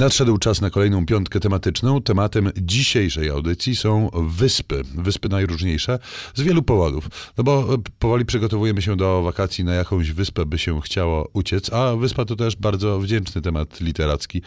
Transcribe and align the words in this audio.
Nadszedł 0.00 0.38
czas 0.38 0.60
na 0.60 0.70
kolejną 0.70 1.06
piątkę 1.06 1.40
tematyczną. 1.40 2.02
Tematem 2.02 2.50
dzisiejszej 2.56 3.30
audycji 3.30 3.76
są 3.76 4.10
wyspy. 4.28 4.82
Wyspy 4.94 5.28
najróżniejsze 5.28 5.98
z 6.34 6.42
wielu 6.42 6.62
powodów. 6.62 7.08
No 7.38 7.44
bo 7.44 7.78
powoli 7.98 8.24
przygotowujemy 8.24 8.82
się 8.82 8.96
do 8.96 9.22
wakacji, 9.22 9.64
na 9.64 9.74
jakąś 9.74 10.12
wyspę 10.12 10.46
by 10.46 10.58
się 10.58 10.80
chciało 10.80 11.28
uciec, 11.32 11.72
a 11.72 11.96
wyspa 11.96 12.24
to 12.24 12.36
też 12.36 12.56
bardzo 12.56 13.00
wdzięczny 13.00 13.42
temat 13.42 13.80
literacki. 13.80 14.42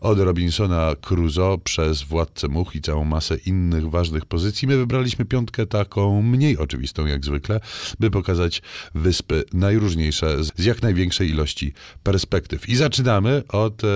Od 0.00 0.18
Robinsona 0.18 0.94
Crusoe 1.00 1.58
przez 1.58 2.02
Władcę 2.02 2.48
Much 2.48 2.74
i 2.74 2.80
całą 2.80 3.04
masę 3.04 3.36
innych 3.36 3.90
ważnych 3.90 4.26
pozycji. 4.26 4.68
My 4.68 4.76
wybraliśmy 4.76 5.24
piątkę 5.24 5.66
taką 5.66 6.22
mniej 6.22 6.58
oczywistą 6.58 7.06
jak 7.06 7.24
zwykle, 7.24 7.60
by 8.00 8.10
pokazać 8.10 8.62
wyspy 8.94 9.44
najróżniejsze 9.52 10.44
z 10.44 10.64
jak 10.64 10.82
największej 10.82 11.30
ilości 11.30 11.72
perspektyw. 12.02 12.68
I 12.68 12.76
zaczynamy 12.76 13.42
od 13.48 13.84
e, 13.84 13.86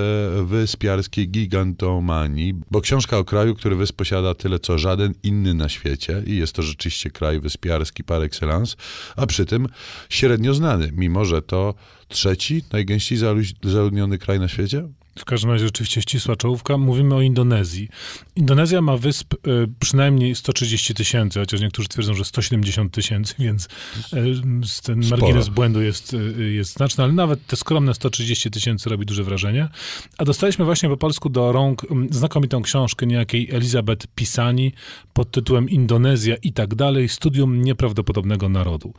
gigantomanii, 1.26 2.54
bo 2.70 2.80
książka 2.80 3.18
o 3.18 3.24
kraju, 3.24 3.54
który 3.54 3.76
wysp 3.76 3.96
posiada 3.96 4.34
tyle 4.34 4.58
co 4.58 4.78
żaden 4.78 5.14
inny 5.22 5.54
na 5.54 5.68
świecie 5.68 6.22
i 6.26 6.36
jest 6.36 6.52
to 6.52 6.62
rzeczywiście 6.62 7.10
kraj 7.10 7.40
wyspiarski 7.40 8.04
par 8.04 8.22
excellence, 8.22 8.76
a 9.16 9.26
przy 9.26 9.46
tym 9.46 9.68
średnio 10.08 10.54
znany, 10.54 10.90
mimo 10.92 11.24
że 11.24 11.42
to 11.42 11.74
trzeci 12.08 12.62
najgęściej 12.72 13.18
zaludniony 13.62 14.18
kraj 14.18 14.40
na 14.40 14.48
świecie? 14.48 14.88
W 15.18 15.24
każdym 15.24 15.50
razie 15.50 15.64
rzeczywiście 15.64 16.02
ścisła 16.02 16.36
czołówka. 16.36 16.78
Mówimy 16.78 17.14
o 17.14 17.22
Indonezji. 17.22 17.88
Indonezja 18.36 18.82
ma 18.82 18.96
wysp 18.96 19.34
y, 19.34 19.38
przynajmniej 19.80 20.34
130 20.34 20.94
tysięcy, 20.94 21.40
chociaż 21.40 21.60
niektórzy 21.60 21.88
twierdzą, 21.88 22.14
że 22.14 22.24
170 22.24 22.92
tysięcy, 22.92 23.34
więc 23.44 23.64
y, 23.64 24.42
ten 24.82 25.02
Sporo. 25.02 25.20
margines 25.20 25.48
błędu 25.48 25.82
jest, 25.82 26.14
y, 26.14 26.52
jest 26.52 26.72
znaczny, 26.72 27.04
ale 27.04 27.12
nawet 27.12 27.46
te 27.46 27.56
skromne 27.56 27.94
130 27.94 28.50
tysięcy 28.50 28.90
robi 28.90 29.06
duże 29.06 29.24
wrażenie. 29.24 29.68
A 30.18 30.24
dostaliśmy 30.24 30.64
właśnie 30.64 30.88
po 30.88 30.96
polsku 30.96 31.28
do 31.28 31.52
rąk 31.52 31.86
znakomitą 32.10 32.62
książkę 32.62 33.06
niejakiej 33.06 33.48
Elizabeth 33.50 34.06
Pisani 34.14 34.72
pod 35.12 35.30
tytułem 35.30 35.68
Indonezja 35.68 36.36
i 36.42 36.52
tak 36.52 36.74
dalej, 36.74 37.08
studium 37.08 37.62
nieprawdopodobnego 37.62 38.48
narodu. 38.48 38.92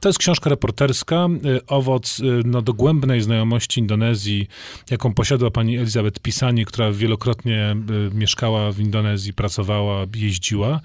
To 0.00 0.08
jest 0.08 0.18
książka 0.18 0.50
reporterska, 0.50 1.28
owoc 1.66 2.20
no, 2.44 2.62
dogłębnej 2.62 3.20
znajomości 3.20 3.80
Indonezji, 3.80 4.48
jaką 4.90 5.14
posiadła 5.14 5.50
pani 5.50 5.65
pani 5.66 5.78
Elizabeth 5.78 6.20
Pisani, 6.20 6.64
która 6.64 6.92
wielokrotnie 6.92 7.76
y, 8.12 8.14
mieszkała 8.14 8.72
w 8.72 8.80
Indonezji, 8.80 9.32
pracowała, 9.32 10.06
jeździła, 10.16 10.80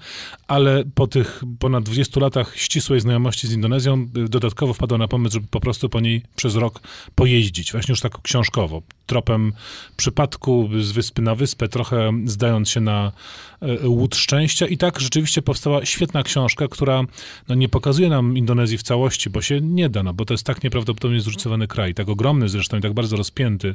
ale 0.48 0.84
po 0.94 1.06
tych 1.06 1.42
ponad 1.58 1.84
20 1.84 2.20
latach 2.20 2.56
ścisłej 2.56 3.00
znajomości 3.00 3.48
z 3.48 3.52
Indonezją 3.52 4.08
y, 4.16 4.28
dodatkowo 4.28 4.74
wpadła 4.74 4.98
na 4.98 5.08
pomysł, 5.08 5.34
żeby 5.34 5.46
po 5.50 5.60
prostu 5.60 5.88
po 5.88 6.00
niej 6.00 6.22
przez 6.36 6.54
rok 6.56 6.80
pojeździć, 7.14 7.72
właśnie 7.72 7.92
już 7.92 8.00
tak 8.00 8.22
książkowo, 8.22 8.82
tropem 9.12 9.52
przypadku 9.96 10.68
z 10.80 10.92
wyspy 10.92 11.22
na 11.22 11.34
wyspę, 11.34 11.68
trochę 11.68 12.12
zdając 12.24 12.70
się 12.70 12.80
na 12.80 13.12
e, 13.60 13.88
łód 13.88 14.16
szczęścia. 14.16 14.66
I 14.66 14.76
tak 14.76 15.00
rzeczywiście 15.00 15.42
powstała 15.42 15.84
świetna 15.84 16.22
książka, 16.22 16.68
która 16.68 17.02
no, 17.48 17.54
nie 17.54 17.68
pokazuje 17.68 18.08
nam 18.08 18.38
Indonezji 18.38 18.78
w 18.78 18.82
całości, 18.82 19.30
bo 19.30 19.42
się 19.42 19.60
nie 19.60 19.88
da, 19.88 20.02
no, 20.02 20.14
bo 20.14 20.24
to 20.24 20.34
jest 20.34 20.46
tak 20.46 20.64
nieprawdopodobnie 20.64 21.20
zróżnicowany 21.20 21.66
kraj, 21.68 21.94
tak 21.94 22.08
ogromny 22.08 22.48
zresztą 22.48 22.78
i 22.78 22.80
tak 22.80 22.92
bardzo 22.92 23.16
rozpięty. 23.16 23.74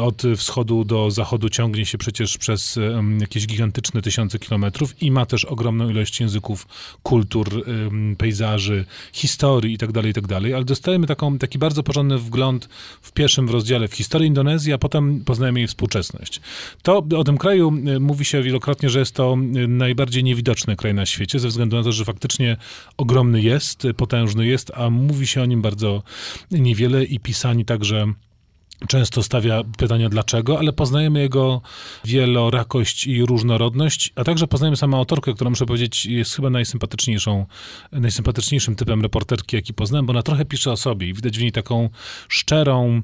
Od 0.00 0.22
wschodu 0.36 0.84
do 0.84 1.10
zachodu 1.10 1.48
ciągnie 1.48 1.86
się 1.86 1.98
przecież 1.98 2.38
przez 2.38 2.78
jakieś 3.20 3.46
gigantyczne 3.46 4.02
tysiące 4.02 4.38
kilometrów 4.38 5.02
i 5.02 5.10
ma 5.10 5.26
też 5.26 5.44
ogromną 5.44 5.90
ilość 5.90 6.20
języków, 6.20 6.66
kultur, 7.02 7.64
pejzaży, 8.18 8.84
historii 9.12 9.72
itd., 9.72 9.92
tak 9.92 10.06
itd., 10.06 10.40
tak 10.40 10.52
ale 10.54 10.64
dostajemy 10.64 11.06
taką, 11.06 11.38
taki 11.38 11.58
bardzo 11.58 11.82
porządny 11.82 12.18
wgląd 12.18 12.68
w 13.02 13.12
pierwszym 13.12 13.48
rozdziale 13.48 13.88
w 13.88 13.94
historię 13.94 14.28
Indonezji, 14.28 14.63
a 14.72 14.78
potem 14.78 15.24
poznajemy 15.24 15.60
jej 15.60 15.66
współczesność. 15.66 16.40
To 16.82 17.06
o 17.16 17.24
tym 17.24 17.38
kraju 17.38 17.72
y, 17.96 18.00
mówi 18.00 18.24
się 18.24 18.42
wielokrotnie, 18.42 18.90
że 18.90 18.98
jest 18.98 19.14
to 19.14 19.36
y, 19.56 19.68
najbardziej 19.68 20.24
niewidoczny 20.24 20.76
kraj 20.76 20.94
na 20.94 21.06
świecie, 21.06 21.38
ze 21.38 21.48
względu 21.48 21.76
na 21.76 21.82
to, 21.82 21.92
że 21.92 22.04
faktycznie 22.04 22.56
ogromny 22.96 23.42
jest, 23.42 23.84
y, 23.84 23.94
potężny 23.94 24.46
jest, 24.46 24.72
a 24.74 24.90
mówi 24.90 25.26
się 25.26 25.42
o 25.42 25.46
nim 25.46 25.62
bardzo 25.62 26.02
niewiele 26.50 27.04
i 27.04 27.20
pisani 27.20 27.64
także 27.64 28.06
często 28.88 29.22
stawia 29.22 29.62
pytania 29.78 30.08
dlaczego, 30.08 30.58
ale 30.58 30.72
poznajemy 30.72 31.20
jego 31.20 31.60
wielorakość 32.04 33.06
i 33.06 33.26
różnorodność, 33.26 34.12
a 34.14 34.24
także 34.24 34.46
poznajemy 34.46 34.76
samą 34.76 34.96
autorkę, 34.96 35.34
która 35.34 35.50
muszę 35.50 35.66
powiedzieć 35.66 36.06
jest 36.06 36.36
chyba 36.36 36.50
najsympatyczniejszą, 36.50 37.46
najsympatyczniejszym 37.92 38.76
typem 38.76 39.02
reporterki, 39.02 39.56
jaki 39.56 39.74
poznałem, 39.74 40.06
bo 40.06 40.10
ona 40.10 40.22
trochę 40.22 40.44
pisze 40.44 40.72
o 40.72 40.76
sobie 40.76 41.08
i 41.08 41.14
widać 41.14 41.38
w 41.38 41.42
niej 41.42 41.52
taką 41.52 41.88
szczerą, 42.28 43.02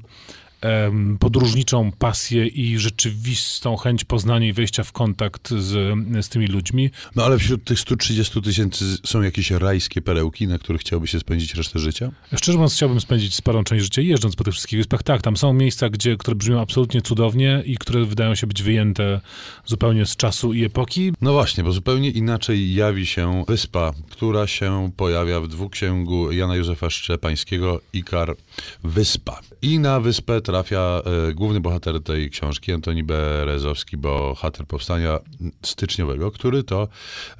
podróżniczą 1.19 1.91
pasję 1.91 2.47
i 2.47 2.79
rzeczywistą 2.79 3.77
chęć 3.77 4.03
poznania 4.03 4.47
i 4.47 4.53
wejścia 4.53 4.83
w 4.83 4.91
kontakt 4.91 5.49
z, 5.49 5.97
z 6.25 6.29
tymi 6.29 6.47
ludźmi. 6.47 6.89
No 7.15 7.25
ale 7.25 7.37
wśród 7.37 7.63
tych 7.63 7.79
130 7.79 8.41
tysięcy 8.41 8.85
są 9.03 9.21
jakieś 9.21 9.51
rajskie 9.51 10.01
perełki, 10.01 10.47
na 10.47 10.57
których 10.57 10.81
chciałby 10.81 11.07
się 11.07 11.19
spędzić 11.19 11.55
resztę 11.55 11.79
życia? 11.79 12.11
Szczerze 12.35 12.57
mówiąc, 12.57 12.73
chciałbym 12.73 13.01
spędzić 13.01 13.35
sporą 13.35 13.63
część 13.63 13.83
życia 13.83 14.01
jeżdżąc 14.01 14.35
po 14.35 14.43
tych 14.43 14.53
wszystkich 14.53 14.79
wyspach. 14.79 15.03
Tak, 15.03 15.21
tam 15.21 15.37
są 15.37 15.53
miejsca, 15.53 15.89
gdzie, 15.89 16.17
które 16.17 16.35
brzmią 16.35 16.61
absolutnie 16.61 17.01
cudownie 17.01 17.63
i 17.65 17.77
które 17.77 18.05
wydają 18.05 18.35
się 18.35 18.47
być 18.47 18.63
wyjęte 18.63 19.21
zupełnie 19.65 20.05
z 20.05 20.15
czasu 20.15 20.53
i 20.53 20.63
epoki. 20.63 21.11
No 21.21 21.33
właśnie, 21.33 21.63
bo 21.63 21.71
zupełnie 21.71 22.09
inaczej 22.09 22.73
jawi 22.73 23.05
się 23.05 23.43
wyspa, 23.47 23.93
która 24.09 24.47
się 24.47 24.91
pojawia 24.97 25.41
w 25.41 25.47
dwuksięgu 25.47 26.31
Jana 26.31 26.55
Józefa 26.55 26.89
Szczepańskiego 26.89 27.81
Ikar 27.93 28.35
Wyspa. 28.83 29.39
I 29.61 29.79
na 29.79 29.99
wyspę 29.99 30.41
trafia 30.51 31.01
e, 31.29 31.33
główny 31.33 31.59
bohater 31.59 32.03
tej 32.03 32.29
książki, 32.29 32.73
Antoni 32.73 33.03
Berezowski, 33.03 33.97
bohater 33.97 34.65
powstania 34.67 35.19
styczniowego, 35.61 36.31
który 36.31 36.63
to 36.63 36.87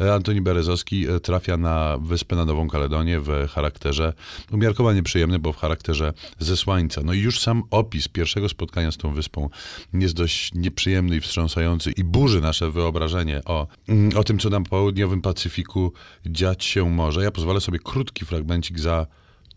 e, 0.02 0.14
Antoni 0.14 0.42
Berezowski 0.42 1.08
e, 1.08 1.20
trafia 1.20 1.58
na 1.58 1.98
wyspę 2.02 2.36
na 2.36 2.46
Nową 2.46 2.68
Kaledonię 2.68 3.20
w 3.20 3.48
charakterze 3.50 4.14
umiarkowanie 4.52 5.04
przyjemny, 5.04 5.40
bo 5.40 5.54
w 5.54 5.58
charakterze 5.58 6.14
zesłańca. 6.40 7.02
No 7.06 7.14
i 7.14 7.20
już 7.20 7.40
sam 7.40 7.64
opis 7.72 8.08
pierwszego 8.08 8.50
spotkania 8.50 8.92
z 8.92 8.98
tą 8.98 9.14
wyspą 9.14 9.50
jest 9.94 10.16
dość 10.16 10.54
nieprzyjemny 10.54 11.16
i 11.16 11.22
wstrząsający 11.22 11.92
i 11.92 12.04
burzy 12.04 12.42
nasze 12.42 12.72
wyobrażenie 12.72 13.42
o, 13.46 13.68
mm, 13.88 14.18
o 14.18 14.24
tym, 14.24 14.40
co 14.40 14.50
na 14.50 14.62
południowym 14.62 15.22
Pacyfiku 15.22 15.94
dziać 16.26 16.66
się 16.66 16.90
może. 16.90 17.24
Ja 17.24 17.32
pozwolę 17.32 17.62
sobie 17.62 17.80
krótki 17.80 18.26
fragmencik 18.26 18.78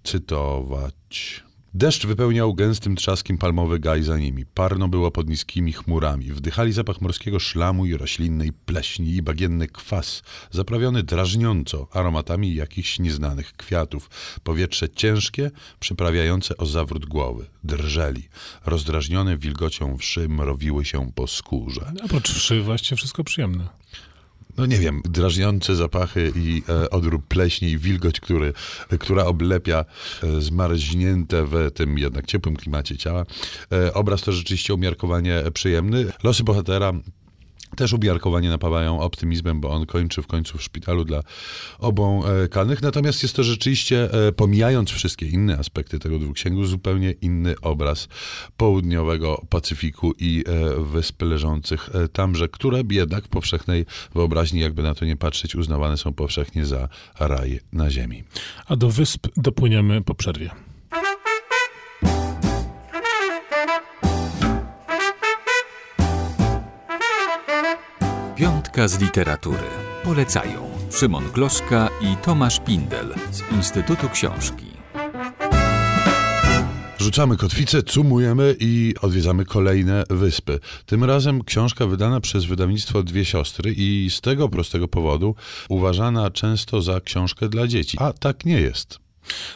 zacytować. 0.02 0.94
Deszcz 1.76 2.06
wypełniał 2.06 2.54
gęstym 2.54 2.96
trzaskiem 2.96 3.38
palmowy 3.38 3.78
gaj 3.80 4.02
za 4.02 4.18
nimi. 4.18 4.46
Parno 4.46 4.88
było 4.88 5.10
pod 5.10 5.28
niskimi 5.28 5.72
chmurami. 5.72 6.32
Wdychali 6.32 6.72
zapach 6.72 7.00
morskiego 7.00 7.40
szlamu 7.40 7.86
i 7.86 7.96
roślinnej 7.96 8.52
pleśni 8.52 9.10
i 9.10 9.22
bagienny 9.22 9.68
kwas, 9.68 10.22
zaprawiony 10.50 11.02
drażniąco 11.02 11.88
aromatami 11.92 12.54
jakichś 12.54 12.98
nieznanych 12.98 13.52
kwiatów. 13.52 14.10
Powietrze 14.44 14.88
ciężkie, 14.88 15.50
przyprawiające 15.80 16.56
o 16.56 16.66
zawrót 16.66 17.06
głowy. 17.06 17.46
Drżeli. 17.64 18.28
Rozdrażnione 18.66 19.38
wilgocią 19.38 19.96
wszy 19.96 20.28
mrowiły 20.28 20.84
się 20.84 21.12
po 21.12 21.26
skórze. 21.26 21.92
Oprócz 22.04 22.30
wszy 22.30 22.62
właściwie 22.62 22.96
wszystko 22.96 23.24
przyjemne 23.24 23.68
no 24.56 24.66
nie 24.66 24.78
wiem, 24.78 25.02
drażniące 25.04 25.76
zapachy 25.76 26.32
i 26.36 26.62
e, 26.68 26.90
odór 26.90 27.22
pleśni 27.28 27.68
i 27.68 27.78
wilgoć, 27.78 28.20
który, 28.20 28.52
która 28.98 29.24
oblepia 29.24 29.84
e, 30.22 30.40
zmarznięte 30.40 31.46
w 31.46 31.70
tym 31.74 31.98
jednak 31.98 32.26
ciepłym 32.26 32.56
klimacie 32.56 32.96
ciała. 32.96 33.26
E, 33.72 33.94
obraz 33.94 34.22
to 34.22 34.32
rzeczywiście 34.32 34.74
umiarkowanie 34.74 35.42
przyjemny. 35.54 36.12
Losy 36.22 36.44
bohatera 36.44 36.92
też 37.74 37.92
umiarkowanie 37.92 38.50
napawają 38.50 39.00
optymizmem, 39.00 39.60
bo 39.60 39.70
on 39.70 39.86
kończy 39.86 40.22
w 40.22 40.26
końcu 40.26 40.58
w 40.58 40.62
szpitalu 40.62 41.04
dla 41.04 41.22
obłąkanych. 41.78 42.82
Natomiast 42.82 43.22
jest 43.22 43.36
to 43.36 43.44
rzeczywiście, 43.44 44.12
e, 44.12 44.32
pomijając 44.32 44.90
wszystkie 44.90 45.26
inne 45.26 45.58
aspekty 45.58 45.98
tego 45.98 46.18
dwuksięgu, 46.18 46.64
zupełnie 46.64 47.10
inny 47.10 47.54
obraz 47.62 48.08
południowego 48.56 49.46
Pacyfiku 49.48 50.12
i 50.18 50.44
e, 50.46 50.84
wysp 50.84 51.22
leżących 51.22 51.90
e, 51.94 52.08
tamże, 52.08 52.48
które 52.48 52.82
jednak 52.90 53.24
w 53.24 53.28
powszechnej 53.28 53.86
wyobraźni, 54.14 54.60
jakby 54.60 54.82
na 54.82 54.94
to 54.94 55.04
nie 55.04 55.16
patrzeć, 55.16 55.56
uznawane 55.56 55.96
są 55.96 56.12
powszechnie 56.12 56.66
za 56.66 56.88
raj 57.20 57.60
na 57.72 57.90
ziemi. 57.90 58.24
A 58.66 58.76
do 58.76 58.90
wysp 58.90 59.26
dopłyniemy 59.36 60.02
po 60.02 60.14
przerwie. 60.14 60.50
Piątka 68.36 68.88
z 68.88 69.00
literatury. 69.00 69.68
Polecają 70.04 70.70
Szymon 70.90 71.24
Gloszka 71.34 71.88
i 72.00 72.16
Tomasz 72.16 72.60
Pindel 72.60 73.14
z 73.30 73.52
Instytutu 73.52 74.08
Książki. 74.08 74.66
Rzucamy 76.98 77.36
kotwicę, 77.36 77.82
cumujemy 77.82 78.56
i 78.60 78.94
odwiedzamy 79.00 79.44
kolejne 79.44 80.04
wyspy. 80.10 80.60
Tym 80.86 81.04
razem 81.04 81.44
książka 81.44 81.86
wydana 81.86 82.20
przez 82.20 82.44
wydawnictwo 82.44 83.02
Dwie 83.02 83.24
Siostry 83.24 83.74
i 83.76 84.10
z 84.10 84.20
tego 84.20 84.48
prostego 84.48 84.88
powodu 84.88 85.34
uważana 85.68 86.30
często 86.30 86.82
za 86.82 87.00
książkę 87.00 87.48
dla 87.48 87.66
dzieci. 87.66 87.96
A 88.00 88.12
tak 88.12 88.44
nie 88.44 88.60
jest. 88.60 89.03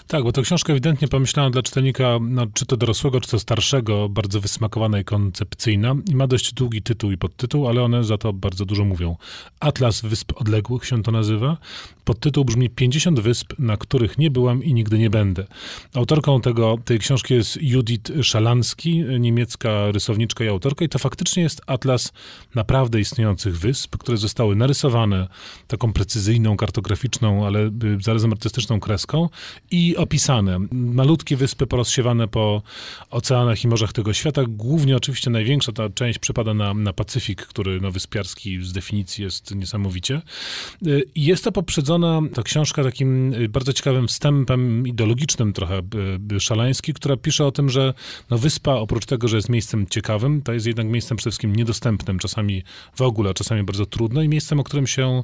Tak, 0.06 0.24
bo 0.24 0.32
to 0.32 0.42
książka 0.42 0.72
ewidentnie 0.72 1.08
pomyślana 1.08 1.50
dla 1.50 1.62
czytelnika, 1.62 2.18
no, 2.20 2.46
czy 2.54 2.66
to 2.66 2.76
dorosłego, 2.76 3.20
czy 3.20 3.30
to 3.30 3.38
starszego, 3.38 4.08
bardzo 4.08 4.40
wysmakowana 4.40 5.00
i 5.00 5.04
koncepcyjna 5.04 5.94
i 6.10 6.14
ma 6.14 6.26
dość 6.26 6.52
długi 6.52 6.82
tytuł 6.82 7.10
i 7.10 7.18
podtytuł, 7.18 7.68
ale 7.68 7.82
one 7.82 8.04
za 8.04 8.18
to 8.18 8.32
bardzo 8.32 8.64
dużo 8.64 8.84
mówią. 8.84 9.16
Atlas 9.60 10.00
Wysp 10.00 10.32
Odległych 10.36 10.84
się 10.84 11.02
to 11.02 11.10
nazywa. 11.10 11.56
Podtytuł 12.04 12.44
brzmi 12.44 12.70
50 12.70 13.20
wysp, 13.20 13.52
na 13.58 13.76
których 13.76 14.18
nie 14.18 14.30
byłam 14.30 14.64
i 14.64 14.74
nigdy 14.74 14.98
nie 14.98 15.10
będę. 15.10 15.46
Autorką 15.94 16.40
tego, 16.40 16.78
tej 16.84 16.98
książki 16.98 17.34
jest 17.34 17.58
Judith 17.62 18.12
Szalanski, 18.22 19.04
niemiecka 19.20 19.92
rysowniczka 19.92 20.44
i 20.44 20.48
autorka 20.48 20.84
i 20.84 20.88
to 20.88 20.98
faktycznie 20.98 21.42
jest 21.42 21.62
atlas 21.66 22.12
naprawdę 22.54 23.00
istniejących 23.00 23.58
wysp, 23.58 23.96
które 23.96 24.18
zostały 24.18 24.56
narysowane 24.56 25.28
taką 25.66 25.92
precyzyjną, 25.92 26.56
kartograficzną, 26.56 27.46
ale 27.46 27.66
y, 27.66 27.70
zarazem 28.00 28.32
artystyczną 28.32 28.80
kreską 28.80 29.28
i 29.70 29.96
opisane. 29.96 30.58
Malutkie 30.72 31.36
wyspy 31.36 31.66
porozsiewane 31.66 32.28
po 32.28 32.62
oceanach 33.10 33.64
i 33.64 33.68
morzach 33.68 33.92
tego 33.92 34.12
świata. 34.12 34.42
Głównie 34.48 34.96
oczywiście 34.96 35.30
największa 35.30 35.72
ta 35.72 35.88
część 35.88 36.18
przypada 36.18 36.54
na, 36.54 36.74
na 36.74 36.92
Pacyfik, 36.92 37.46
który 37.46 37.80
no, 37.80 37.90
wyspiarski 37.90 38.62
z 38.62 38.72
definicji 38.72 39.24
jest 39.24 39.54
niesamowicie. 39.54 40.22
Y, 40.86 41.04
jest 41.16 41.44
to 41.44 41.52
poprzedzona 41.52 42.20
ta 42.34 42.42
książka 42.42 42.84
takim 42.84 43.34
y, 43.34 43.48
bardzo 43.48 43.72
ciekawym 43.72 44.08
wstępem 44.08 44.86
ideologicznym 44.86 45.52
trochę 45.52 45.82
szaleński, 46.38 46.94
która 46.94 47.16
pisze 47.16 47.46
o 47.46 47.52
tym, 47.52 47.70
że 47.70 47.94
no, 48.30 48.38
wyspa 48.38 48.72
oprócz 48.72 49.06
tego, 49.06 49.28
że 49.28 49.36
jest 49.36 49.48
miejscem 49.48 49.86
ciekawym, 49.86 50.42
to 50.42 50.52
jest 50.52 50.66
jednak 50.66 50.86
miejscem 50.86 51.16
przede 51.16 51.30
wszystkim 51.30 51.56
niedostępnym, 51.56 52.18
czasami 52.18 52.62
w 52.96 53.02
ogóle, 53.02 53.34
czasami 53.34 53.62
bardzo 53.62 53.86
trudno 53.86 54.22
i 54.22 54.28
miejscem, 54.28 54.60
o 54.60 54.64
którym 54.64 54.86
się 54.86 55.22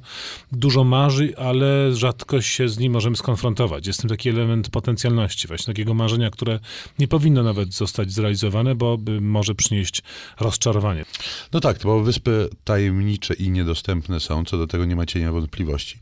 dużo 0.52 0.84
marzy, 0.84 1.36
ale 1.36 1.94
rzadko 1.94 2.40
się 2.40 2.68
z 2.68 2.78
nim 2.78 2.92
możemy 2.92 3.16
skonfrontować. 3.16 3.86
Jest 3.86 4.00
tym 4.00 4.10
taki 4.10 4.23
element 4.30 4.70
potencjalności, 4.70 5.48
właśnie 5.48 5.74
takiego 5.74 5.94
marzenia, 5.94 6.30
które 6.30 6.60
nie 6.98 7.08
powinno 7.08 7.42
nawet 7.42 7.74
zostać 7.74 8.12
zrealizowane, 8.12 8.74
bo 8.74 8.98
może 9.20 9.54
przynieść 9.54 10.02
rozczarowanie. 10.40 11.04
No 11.52 11.60
tak, 11.60 11.78
bo 11.84 12.00
wyspy 12.00 12.48
tajemnicze 12.64 13.34
i 13.34 13.50
niedostępne 13.50 14.20
są, 14.20 14.44
co 14.44 14.58
do 14.58 14.66
tego 14.66 14.84
nie 14.84 14.96
ma 14.96 15.06
cienia 15.06 15.32
wątpliwości. 15.32 15.98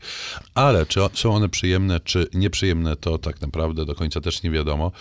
Ale 0.55 0.85
czy 0.85 0.99
są 1.13 1.35
one 1.35 1.49
przyjemne, 1.49 1.99
czy 1.99 2.27
nieprzyjemne, 2.33 2.95
to 2.95 3.17
tak 3.17 3.41
naprawdę 3.41 3.85
do 3.85 3.95
końca 3.95 4.21
też 4.21 4.43
nie 4.43 4.51
wiadomo. 4.51 4.91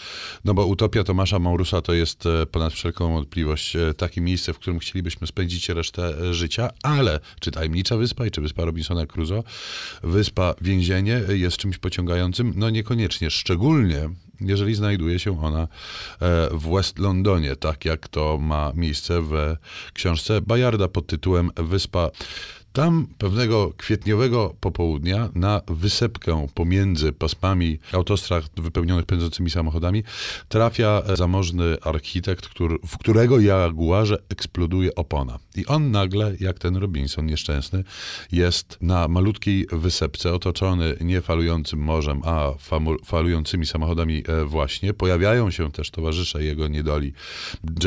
No 0.45 0.55
bo 0.55 0.67
utopia 0.67 1.05
Tomasza 1.05 1.39
Maurusa 1.39 1.81
to 1.81 1.93
jest 1.93 2.27
e, 2.27 2.47
ponad 2.47 2.73
wszelką 2.73 3.13
wątpliwość 3.13 3.77
e, 3.77 3.95
takie 3.95 4.21
miejsce, 4.21 4.53
w 4.53 4.59
którym 4.59 4.79
chcielibyśmy 4.79 5.27
spędzić 5.27 5.69
resztę 5.69 6.15
e, 6.19 6.35
życia, 6.35 6.71
ale 6.83 7.21
czy 7.41 7.51
tajemnicza 7.51 7.97
wyspa 7.97 8.27
i 8.27 8.31
czy 8.31 8.41
wyspa 8.41 8.65
Robinsona 8.65 9.07
Crusoe, 9.07 9.43
wyspa 10.03 10.55
więzienie 10.61 11.21
jest 11.29 11.57
czymś 11.57 11.79
pociągającym? 11.79 12.53
No 12.57 12.71
niekoniecznie, 12.71 13.12
szczególnie 13.31 14.11
jeżeli 14.45 14.75
znajduje 14.75 15.19
się 15.19 15.43
ona 15.43 15.69
w 16.51 16.71
West 16.75 16.99
Londonie, 16.99 17.57
tak 17.57 17.85
jak 17.85 18.09
to 18.09 18.39
ma 18.39 18.73
miejsce 18.75 19.23
w 19.23 19.57
książce 19.93 20.41
Bajarda 20.41 20.89
pod 20.89 21.07
tytułem 21.07 21.51
Wyspa 21.57 22.11
tam 22.73 23.07
pewnego 23.19 23.73
kwietniowego 23.77 24.55
popołudnia 24.61 25.29
na 25.35 25.61
wysepkę 25.67 26.47
pomiędzy 26.55 27.13
pasmami 27.13 27.79
autostrad 27.93 28.45
wypełnionych 28.57 29.07
pędzącymi 29.07 29.51
samochodami 29.51 30.05
trafia 30.49 31.03
zamożny 31.17 31.77
architekt, 31.83 32.49
który, 32.49 32.79
w 32.87 32.99
którego 32.99 33.41
jaguarze 33.41 34.19
eksploduje 34.29 34.95
opona. 34.95 35.39
I 35.57 35.67
on 35.67 35.91
nagle, 35.91 36.33
jak 36.41 36.59
ten 36.59 36.77
Robinson 36.77 37.27
nieszczęsny, 37.27 37.85
jest 38.33 38.79
na 38.81 39.09
malutkiej 39.09 39.67
wysepce 39.73 40.35
otoczony 40.35 40.97
nie 41.01 41.21
falującym 41.21 41.79
morzem, 41.79 42.23
a 42.25 42.51
falującymi 43.05 43.67
samochodami 43.67 44.19
e, 44.19 44.23
właśnie. 44.47 44.95
Pojawiają 44.95 45.51
się 45.51 45.73
też 45.73 45.91
towarzysze 45.91 46.45
jego 46.45 46.69
niedoli. 46.69 47.13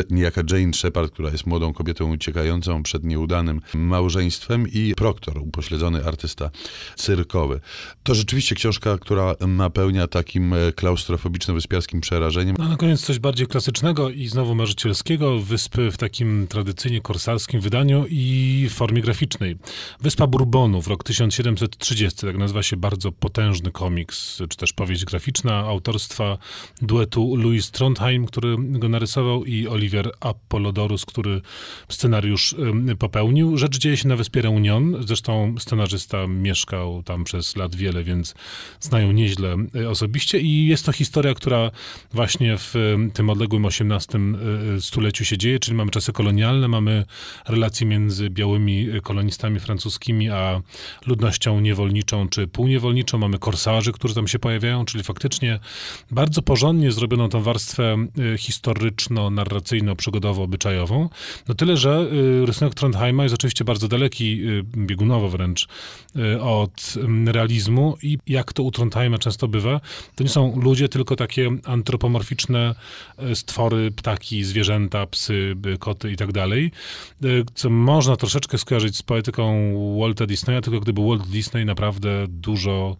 Niejaka 0.09 0.42
Jane 0.51 0.74
Shepard, 0.74 1.13
która 1.13 1.30
jest 1.30 1.45
młodą 1.45 1.74
kobietą 1.74 2.12
uciekającą 2.12 2.83
przed 2.83 3.03
nieudanym 3.03 3.62
małżeństwem 3.74 4.68
i 4.74 4.94
Proktor, 4.97 5.38
upośledzony 5.38 6.06
artysta 6.06 6.51
cyrkowy. 6.95 7.59
To 8.03 8.15
rzeczywiście 8.15 8.56
książka, 8.56 8.97
która 8.97 9.36
napełnia 9.47 10.07
takim 10.07 10.53
e, 10.53 10.71
klaustrofobiczno-wyspiarskim 10.71 12.00
przerażeniem. 12.00 12.56
No, 12.59 12.69
na 12.69 12.77
koniec 12.77 13.01
coś 13.01 13.19
bardziej 13.19 13.47
klasycznego 13.47 14.09
i 14.09 14.27
znowu 14.27 14.56
marzycielskiego. 14.56 15.39
Wyspy 15.39 15.92
w 15.92 15.97
takim 15.97 16.47
tradycyjnie 16.47 17.01
korsarskim 17.01 17.62
wydaniu 17.62 18.06
i 18.09 18.68
formie 18.71 19.01
graficznej. 19.01 19.57
Wyspa 20.01 20.27
Bourbonów, 20.27 20.88
rok 20.88 21.03
1730, 21.03 22.27
tak 22.27 22.38
nazywa 22.38 22.63
się 22.63 22.77
bardzo 22.77 23.12
potężny 23.12 23.71
komiks, 23.71 24.42
czy 24.50 24.57
też 24.57 24.74
powieść 24.74 25.06
graficzna 25.06 25.59
autorstwa 25.59 26.35
duetu 26.82 27.36
Louis 27.36 27.72
Trondheim, 27.72 28.26
który 28.26 28.56
go 28.60 28.90
narysował 28.90 29.46
i 29.46 29.68
Oliver 29.68 30.12
Apollodorus, 30.20 31.06
który 31.06 31.42
scenariusz 31.90 32.56
popełnił. 33.00 33.58
Rzecz 33.58 33.78
dzieje 33.78 33.98
się 33.98 34.08
na 34.08 34.16
wyspie 34.16 34.42
Reunion 34.42 34.66
Union. 34.66 34.96
Zresztą 35.08 35.56
scenarzysta 35.60 36.28
mieszkał 36.28 37.04
tam 37.04 37.24
przez 37.24 37.56
lat 37.56 37.76
wiele, 37.76 38.04
więc 38.04 38.36
znają 38.80 39.12
nieźle 39.12 39.58
e, 39.76 39.90
osobiście 39.90 40.40
i 40.40 40.68
jest 40.68 40.86
to 40.86 40.92
historia, 40.92 41.34
która 41.34 41.72
właśnie 42.14 42.58
w 42.58 42.76
e, 42.76 43.12
tym 43.14 43.30
odległym 43.30 43.66
XVIII 43.66 44.36
e, 44.78 44.81
stuleciu 44.81 45.26
się 45.26 45.38
dzieje, 45.38 45.60
czyli 45.60 45.78
mamy 45.78 45.92
czasy 45.92 46.14
kolonialne, 46.14 46.68
mamy 46.68 47.06
relacje 47.48 47.88
między 47.88 48.30
białymi 48.30 48.88
kolonistami 49.04 49.60
francuskimi, 49.60 50.30
a 50.30 50.62
ludnością 51.06 51.60
niewolniczą 51.60 52.30
czy 52.30 52.48
półniewolniczą. 52.48 53.18
Mamy 53.18 53.40
korsarzy, 53.40 53.92
którzy 53.92 54.16
tam 54.16 54.28
się 54.28 54.40
pojawiają, 54.40 54.86
czyli 54.86 55.04
faktycznie 55.04 55.60
bardzo 56.16 56.42
porządnie 56.42 56.92
zrobioną 56.92 57.30
tą 57.30 57.42
warstwę 57.42 57.98
historyczno-narracyjno-przygodowo-obyczajową. 58.38 61.10
No 61.48 61.56
tyle, 61.56 61.78
że 61.78 62.08
rysunek 62.46 62.74
Trondheima 62.74 63.24
jest 63.24 63.36
oczywiście 63.36 63.66
bardzo 63.66 63.88
daleki 63.88 64.42
biegunowo 64.78 65.30
wręcz 65.30 65.68
od 66.42 66.94
realizmu 67.26 67.98
i 68.02 68.18
jak 68.28 68.54
to 68.54 68.64
u 68.64 68.72
Trondheima 68.72 69.18
często 69.18 69.48
bywa, 69.48 69.82
to 70.16 70.24
nie 70.24 70.30
są 70.30 70.62
ludzie, 70.62 70.90
tylko 70.90 71.16
takie 71.16 71.52
antropomorficzne 71.64 72.76
stwory, 73.34 73.92
ptaki, 73.92 74.44
zwierzęta, 74.44 75.06
psy, 75.06 75.56
koty 75.80 76.12
i 76.12 76.16
tak 76.16 76.32
dalej, 76.32 76.72
co 77.54 77.70
można 77.70 78.16
troszeczkę 78.16 78.58
skojarzyć 78.58 78.98
z 78.98 79.04
poetyką 79.04 79.74
Walta 80.00 80.26
Disneya, 80.26 80.62
tylko 80.62 80.80
gdyby 80.80 81.02
Walt 81.02 81.28
Disney 81.28 81.66
naprawdę 81.66 82.26
dużo 82.28 82.98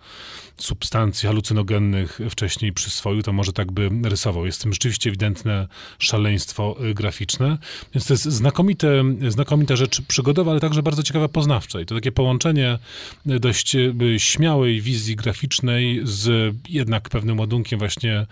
substancji 0.58 1.28
halucynogennych 1.28 2.20
wcześniej 2.30 2.74
przyswoił, 2.74 3.05
to 3.24 3.34
może 3.34 3.54
tak 3.54 3.72
by 3.72 3.90
rysował. 4.04 4.46
Jest 4.46 4.62
tym 4.62 4.74
rzeczywiście 4.74 5.10
ewidentne 5.10 5.68
szaleństwo 6.00 6.76
graficzne, 6.96 7.58
więc 7.94 8.08
to 8.08 8.14
jest 8.14 8.24
znakomite, 8.24 9.04
znakomita 9.28 9.76
rzecz 9.76 10.02
przygodowa, 10.02 10.52
ale 10.52 10.60
także 10.60 10.84
bardzo 10.84 11.04
ciekawa 11.04 11.28
poznawcza. 11.28 11.82
I 11.82 11.86
to 11.86 11.96
takie 11.96 12.12
połączenie 12.12 12.80
dość 13.26 13.76
śmiałej 14.18 14.82
wizji 14.82 15.16
graficznej 15.16 16.02
z 16.04 16.56
jednak 16.70 17.10
pewnym 17.10 17.40
ładunkiem 17.40 17.80
właśnie 17.80 18.28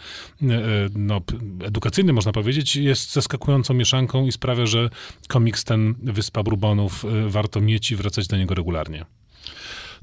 no, 0.96 1.22
edukacyjnym, 1.63 2.15
można 2.15 2.32
powiedzieć, 2.32 2.75
jest 2.75 3.13
zaskakującą 3.13 3.74
mieszanką 3.74 4.25
i 4.25 4.32
sprawia, 4.32 4.65
że 4.65 4.89
komiks 5.27 5.63
ten 5.63 5.96
Wyspa 6.03 6.44
Brubonów 6.44 7.06
warto 7.27 7.62
mieć 7.62 7.92
i 7.92 7.96
wracać 7.96 8.27
do 8.27 8.38
niego 8.38 8.56
regularnie. 8.56 9.06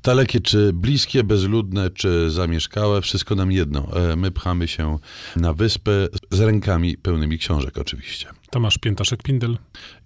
Dalekie 0.03 0.41
czy 0.41 0.73
bliskie, 0.73 1.25
bezludne 1.25 1.91
czy 1.91 2.31
zamieszkałe, 2.31 3.01
wszystko 3.03 3.35
nam 3.35 3.53
jedno. 3.53 3.89
E, 4.13 4.17
my 4.17 4.31
pchamy 4.31 4.69
się 4.69 4.99
na 5.37 5.53
wyspę 5.53 5.91
z 6.31 6.41
rękami 6.41 6.97
pełnymi 6.97 7.39
książek 7.39 7.79
oczywiście. 7.79 8.27
Tomasz 8.51 8.79
Piętaszek-Pindel 8.79 9.57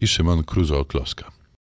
i 0.01 0.07
Szymon 0.07 0.43
Kruzo-Kloska. 0.43 1.44